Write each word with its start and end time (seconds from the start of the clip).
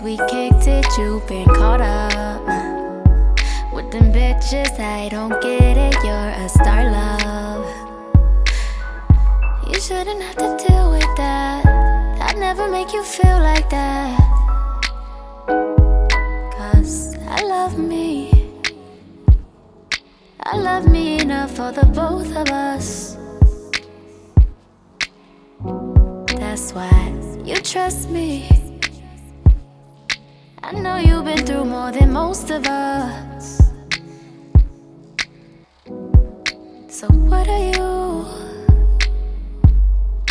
since 0.00 0.02
we 0.02 0.16
kicked 0.28 0.66
it, 0.66 0.86
you've 0.98 1.26
been 1.26 1.46
caught 1.46 1.80
up 1.80 2.40
with 3.72 3.90
them 3.90 4.12
bitches. 4.12 4.78
I 4.78 5.08
don't 5.08 5.40
get 5.42 5.76
it, 5.76 5.94
you're 6.04 6.44
a 6.44 6.48
star 6.48 6.90
love. 6.90 7.66
You 9.68 9.80
shouldn't 9.80 10.22
have 10.22 10.36
to 10.36 10.66
deal 10.66 10.90
with 10.90 11.16
that. 11.16 11.66
I'd 12.20 12.38
never 12.38 12.68
make 12.68 12.92
you 12.92 13.02
feel 13.04 13.38
like 13.40 13.68
that. 13.70 14.18
Cause 16.56 17.16
I 17.28 17.42
love 17.42 17.78
me. 17.78 18.30
I 20.44 20.56
love 20.56 20.86
me 20.90 21.20
enough 21.20 21.50
for 21.52 21.72
the 21.72 21.86
both 21.86 22.34
of 22.36 22.48
us. 22.48 23.16
That's 26.38 26.72
why 26.72 27.14
you 27.44 27.56
trust 27.56 28.10
me. 28.10 28.59
I 30.62 30.72
know 30.72 30.98
you've 30.98 31.24
been 31.24 31.46
through 31.46 31.64
more 31.64 31.90
than 31.90 32.12
most 32.12 32.50
of 32.50 32.66
us. 32.66 33.72
So, 36.88 37.08
what 37.08 37.48
are 37.48 37.70
you? 37.72 38.24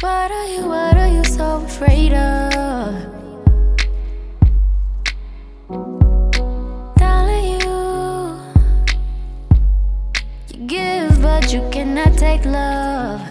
What 0.02 0.32
are 0.32 0.48
you? 0.48 0.68
What 0.68 0.98
are 0.98 1.08
you 1.08 1.24
so 1.24 1.64
afraid 1.66 2.14
of? 2.14 2.94
Darling, 6.98 7.60
you. 7.60 8.40
You 10.54 10.68
give, 10.68 11.22
but 11.22 11.52
you 11.52 11.68
cannot 11.72 12.18
take 12.18 12.46
love. 12.46 13.22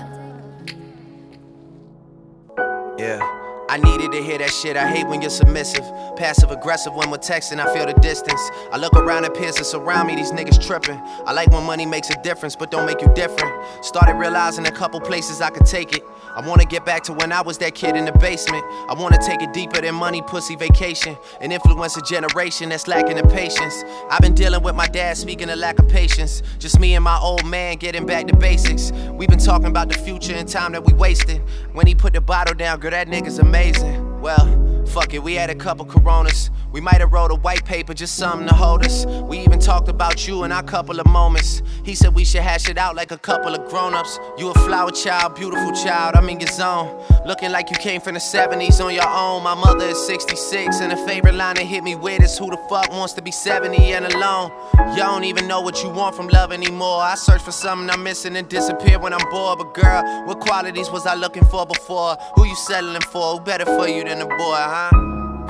Yeah. 2.99 3.38
I 3.69 3.77
needed 3.77 4.13
to 4.13 4.23
hear 4.23 4.39
that 4.39 4.51
shit. 4.51 4.77
I 4.77 4.89
hate 4.91 5.07
when 5.07 5.21
you're 5.21 5.31
submissive. 5.31 5.85
Passive 6.17 6.51
aggressive 6.51 6.95
when 6.95 7.11
we're 7.11 7.19
texting, 7.19 7.61
I 7.61 7.73
feel 7.75 7.85
the 7.85 7.93
distance. 8.01 8.41
I 8.73 8.79
look 8.79 8.95
around 8.95 9.27
at 9.27 9.35
peers 9.35 9.57
that 9.57 9.65
surround 9.65 10.09
me, 10.09 10.17
these 10.17 10.33
niggas 10.33 10.67
tripping. 10.67 10.99
I 11.27 11.33
like 11.33 11.51
when 11.51 11.65
money 11.65 11.85
makes 11.85 12.09
a 12.09 12.21
difference, 12.23 12.57
but 12.57 12.71
don't 12.71 12.87
make 12.87 13.03
you 13.03 13.13
different. 13.15 13.53
Started 13.85 14.15
realizing 14.15 14.67
a 14.67 14.71
couple 14.71 15.01
places 15.01 15.43
I 15.43 15.51
could 15.51 15.67
take 15.67 15.93
it. 15.93 16.03
I 16.39 16.41
wanna 16.41 16.65
get 16.65 16.85
back 16.85 17.03
to 17.05 17.13
when 17.13 17.33
I 17.33 17.41
was 17.41 17.59
that 17.59 17.75
kid 17.75 17.97
in 17.97 18.05
the 18.05 18.13
basement. 18.13 18.65
I 18.89 18.95
wanna 18.95 19.19
take 19.19 19.43
it 19.43 19.53
deeper 19.53 19.81
than 19.81 19.97
money, 19.97 20.23
pussy, 20.23 20.55
vacation. 20.55 21.17
And 21.41 21.53
influence 21.53 21.97
a 21.97 22.03
generation 22.03 22.69
that's 22.69 22.87
lacking 22.87 23.17
the 23.17 23.25
patience. 23.25 23.83
I've 24.09 24.21
been 24.21 24.37
dealing 24.37 24.63
with 24.63 24.77
my 24.77 24.87
dad 24.87 25.17
speaking 25.17 25.51
of 25.51 25.59
lack 25.59 25.81
of 25.81 25.89
patience. 25.89 26.45
Just 26.61 26.79
me 26.79 26.95
and 26.95 27.03
my 27.03 27.19
old 27.19 27.45
man 27.45 27.77
getting 27.79 28.07
back 28.07 28.29
to 28.29 28.37
basics. 28.37 28.93
We've 29.11 29.29
been 29.29 29.41
talking 29.41 29.67
about 29.67 29.89
the 29.89 29.99
future 29.99 30.33
and 30.33 30.49
time 30.49 30.71
that 30.73 30.85
we 30.85 30.93
wasted. 30.93 31.43
When 31.73 31.89
he 31.89 31.97
put 31.97 32.13
the 32.13 32.21
bottle 32.21 32.55
down, 32.55 32.79
girl, 32.79 32.93
that 32.93 33.09
nigga's 33.09 33.41
amazing. 33.41 34.21
Well, 34.21 34.85
fuck 34.87 35.15
it, 35.15 35.21
we 35.21 35.35
had 35.35 35.51
a 35.51 35.57
couple 35.57 35.87
coronas. 35.87 36.51
We 36.71 36.83
might 36.83 37.01
have 37.01 37.13
wrote 37.13 37.31
a 37.31 37.35
white 37.35 37.65
paper, 37.65 37.95
just 37.95 38.17
something 38.17 38.47
to 38.47 38.55
hold 38.55 38.85
us. 38.85 39.07
We 39.07 39.39
even 39.39 39.59
talked 39.59 39.89
about 39.89 40.29
you 40.29 40.45
in 40.45 40.53
our 40.53 40.63
couple 40.63 41.01
of 41.01 41.07
moments. 41.07 41.63
He 41.83 41.95
said 41.95 42.15
we 42.15 42.25
should 42.25 42.43
hash 42.43 42.69
it 42.69 42.77
out 42.77 42.95
like 42.95 43.11
a 43.11 43.17
couple 43.17 43.55
of 43.55 43.71
grown-ups. 43.71 44.19
You 44.37 44.51
a 44.51 44.55
flower 44.55 44.91
child, 44.91 45.35
beautiful 45.35 45.73
child, 45.73 46.15
I'm 46.15 46.29
in 46.29 46.41
your 46.41 46.51
zone. 46.51 47.03
Looking 47.25 47.53
like 47.53 47.71
you 47.71 47.77
came 47.77 48.03
from 48.03 48.15
the 48.15 48.21
70s 48.21 48.85
on 48.85 48.95
your 48.95 49.09
own. 49.09 49.43
My 49.43 49.55
mother 49.55 49.87
is 49.87 50.07
66, 50.07 50.81
and 50.81 50.93
a 50.93 51.07
favorite 51.07 51.35
line 51.35 51.57
that 51.57 51.65
hit 51.65 51.83
me 51.83 51.95
with 51.95 52.23
is 52.23 52.37
who 52.37 52.51
the 52.51 52.59
fuck 52.69 52.91
wants 52.91 53.15
to 53.15 53.23
be 53.23 53.31
70 53.31 53.77
and 53.95 54.05
alone? 54.13 54.53
You 54.91 54.97
don't 54.97 55.25
even 55.25 55.49
know 55.49 55.63
what 55.63 55.83
you 55.83 55.89
want 55.89 56.15
from 56.15 56.29
love 56.29 56.53
anymore. 56.53 57.01
I 57.01 57.15
search 57.15 57.41
for 57.41 57.53
something 57.53 57.89
I'm 57.89 58.03
missing 58.03 58.37
and 58.37 58.47
disappear 58.47 58.99
when 58.99 59.15
I'm 59.15 59.31
bored. 59.31 59.59
But 59.59 59.73
girl, 59.73 60.27
what 60.27 60.41
qualities 60.41 60.91
was 60.91 61.07
I 61.07 61.15
looking 61.15 61.45
for 61.47 61.65
before? 61.65 62.17
Who 62.35 62.47
you 62.47 62.57
settling 62.57 63.01
for? 63.01 63.37
Who 63.37 63.41
better 63.41 63.65
for 63.65 63.89
you 63.89 64.05
than 64.05 64.21
a 64.21 64.27
boy, 64.27 64.37
huh? 64.37 64.91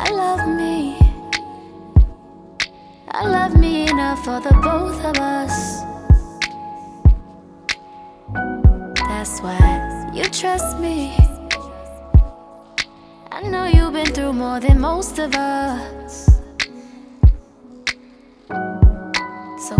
I 0.00 0.10
love 0.12 0.56
me. 0.56 1.07
I 3.10 3.26
love 3.26 3.58
me 3.58 3.88
enough 3.88 4.24
for 4.24 4.40
the 4.40 4.52
both 4.62 5.02
of 5.04 5.16
us. 5.16 5.80
That's 9.08 9.40
why 9.40 10.10
you 10.14 10.24
trust 10.24 10.78
me. 10.78 11.16
I 13.32 13.42
know 13.42 13.64
you've 13.66 13.92
been 13.94 14.12
through 14.12 14.34
more 14.34 14.60
than 14.60 14.80
most 14.80 15.18
of 15.18 15.34
us. 15.34 16.26
So, 19.68 19.76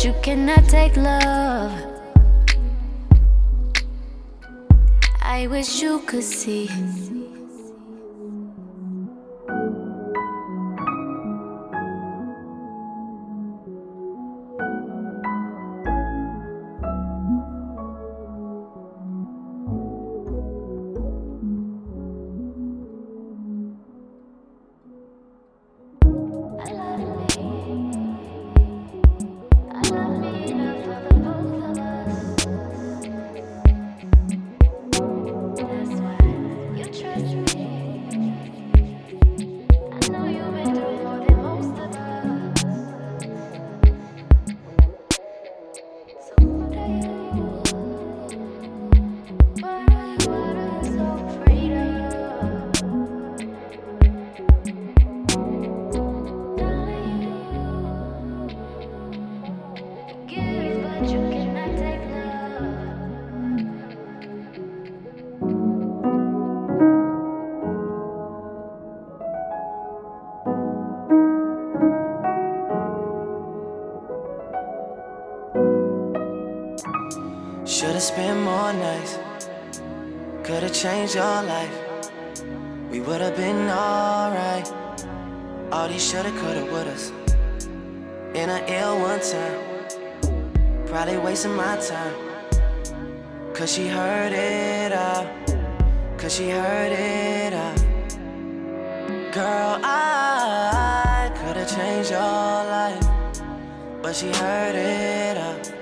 but 0.00 0.06
you 0.06 0.14
cannot 0.22 0.64
take 0.66 0.96
love. 0.96 1.72
I 5.20 5.46
wish 5.46 5.82
you 5.82 6.00
could 6.06 6.24
see. 6.24 6.70
Should've 61.00 61.16
spent 78.02 78.40
more 78.40 78.72
nights. 78.74 79.18
Could've 80.44 80.74
changed 80.74 81.14
your 81.14 81.24
life. 81.24 81.72
We 82.90 83.00
would've 83.00 83.36
been 83.36 83.70
alright. 83.70 84.70
All 85.72 85.88
these 85.88 86.06
shoulda, 86.06 86.30
coulda, 86.32 86.66
wouldas. 86.66 87.10
In 88.34 88.50
a 88.50 88.62
ill 88.68 89.00
one 89.00 89.20
time. 89.20 89.69
Probably 90.90 91.18
wasting 91.18 91.54
my 91.54 91.76
time. 91.76 92.14
Cause 93.54 93.72
she 93.72 93.86
heard 93.86 94.32
it 94.32 94.92
all. 94.92 95.24
Cause 96.18 96.34
she 96.34 96.50
heard 96.50 96.90
it 96.90 97.54
all. 97.54 97.76
Girl, 99.30 99.78
I 99.84 101.30
could've 101.36 101.70
changed 101.70 102.10
your 102.10 102.20
life. 102.20 103.06
But 104.02 104.16
she 104.16 104.32
heard 104.32 104.74
it 104.74 105.38
all. 105.38 105.80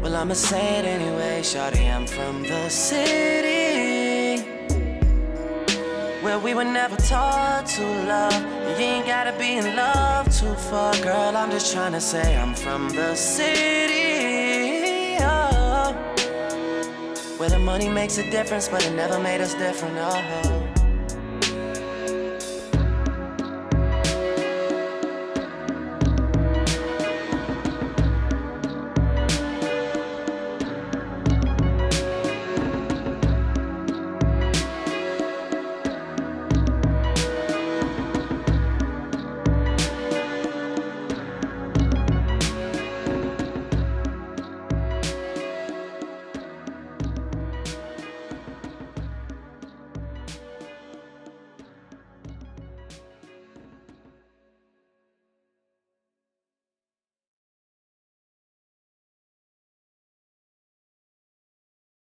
Well, 0.00 0.14
I'ma 0.14 0.34
say 0.34 0.78
it 0.78 0.84
anyway, 0.84 1.40
Shawty, 1.42 1.92
I'm 1.92 2.06
from 2.06 2.44
the 2.44 2.68
city 2.68 4.46
Where 6.22 6.38
we 6.38 6.54
were 6.54 6.64
never 6.64 6.94
taught 6.94 7.66
to 7.66 7.82
love 8.06 8.42
You 8.78 8.84
ain't 8.84 9.06
gotta 9.06 9.36
be 9.36 9.56
in 9.56 9.74
love 9.74 10.07
to 10.38 10.54
far, 10.54 10.94
Girl, 11.02 11.36
I'm 11.36 11.50
just 11.50 11.72
trying 11.72 11.92
to 11.92 12.00
say 12.00 12.36
I'm 12.36 12.54
from 12.54 12.90
the 12.90 13.16
city 13.16 15.16
oh, 15.20 15.92
Where 17.38 17.48
the 17.48 17.58
money 17.58 17.88
makes 17.88 18.18
a 18.18 18.30
difference, 18.30 18.68
but 18.68 18.86
it 18.86 18.94
never 18.94 19.18
made 19.18 19.40
us 19.40 19.54
different, 19.54 19.96
oh 19.98 20.77